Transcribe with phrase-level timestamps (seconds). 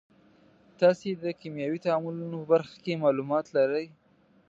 [0.81, 3.87] تاسې د کیمیاوي تعاملونو په برخه کې معلومات لرئ.